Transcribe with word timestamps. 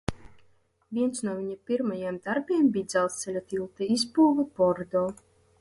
Viens 0.97 1.21
no 1.27 1.35
viņa 1.41 1.57
pirmajiem 1.71 2.17
darbiem 2.25 2.73
bija 2.79 2.89
dzelzceļa 2.95 3.47
tilta 3.53 3.93
izbūve 3.99 4.51
Bordo. 4.59 5.09